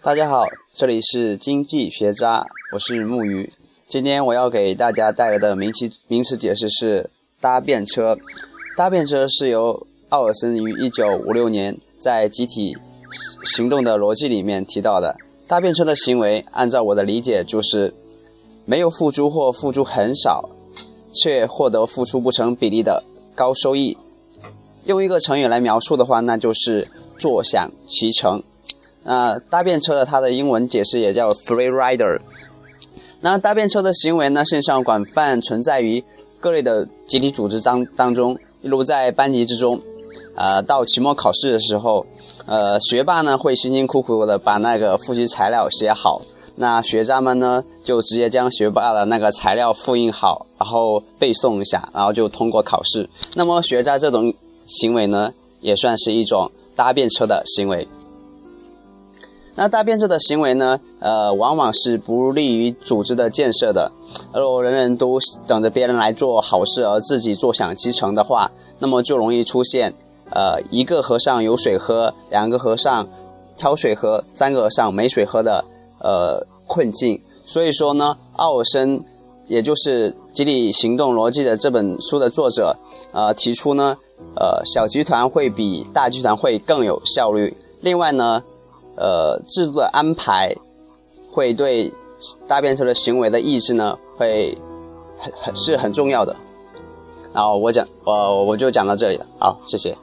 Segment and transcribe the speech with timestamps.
[0.00, 3.52] 大家好，这里是经济学渣，我是木鱼。
[3.88, 7.10] 今天我要给大家带来的名词名词解释是
[7.40, 8.16] 搭便车。
[8.76, 12.76] 搭便车是由奥尔森于1956年在集体
[13.42, 15.16] 行动的逻辑里面提到的。
[15.48, 17.92] 搭便车的行为，按照我的理解就是
[18.64, 20.48] 没有付出或付出很少，
[21.12, 23.02] 却获得付出不成比例的
[23.34, 23.98] 高收益。
[24.84, 28.40] 用一个成语来描述的话，那就是坐享其成。
[29.08, 32.18] 那搭便车的它的英文解释也叫 free rider。
[33.22, 36.04] 那搭便车的行为呢，现象广泛存在于
[36.38, 39.80] 各类的集体组织当当中，例如在班级之中，
[40.36, 42.04] 呃，到期末考试的时候，
[42.44, 46.20] 呃，学霸呢会辛辛苦苦的把那个复习材料写好，
[46.56, 53.08] 那学渣们呢就直接将学霸的那个材料复印好，然后背诵一下，然后就通过考试。
[53.34, 54.34] 那么学渣这种
[54.66, 55.32] 行为呢，
[55.62, 57.88] 也算是一种搭便车的行为。
[59.58, 60.78] 那大变质的行为呢？
[61.00, 63.90] 呃，往往是不利于组织的建设的。
[64.32, 69.92] 如果人人都等着别人来做好事，而自己坐享其成的话，那么就容易出现，
[70.30, 73.08] 呃，一个和尚有水喝，两个和尚
[73.56, 75.64] 挑水喝，三个和尚没水喝的
[75.98, 77.20] 呃困境。
[77.44, 79.02] 所以说呢，奥尔森，
[79.48, 82.76] 也就是《集体行动逻辑》的这本书的作者，
[83.10, 83.98] 呃，提出呢，
[84.36, 87.56] 呃，小集团会比大集团会更有效率。
[87.80, 88.44] 另外呢。
[88.98, 90.54] 呃，制度的安排
[91.30, 91.92] 会对
[92.48, 94.58] 搭便车的行为的抑制呢，会
[95.18, 96.34] 很很是很重要的。
[97.32, 99.96] 然后我讲，我我就讲到这里了，好，谢谢。